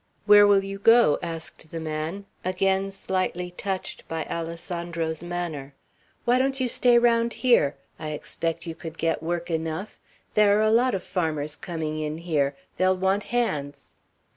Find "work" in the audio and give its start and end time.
9.21-9.51